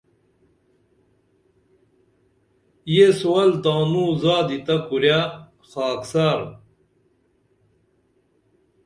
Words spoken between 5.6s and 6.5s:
خاکسار